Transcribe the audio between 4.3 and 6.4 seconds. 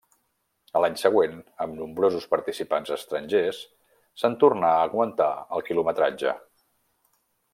tornà a augmentar el quilometratge.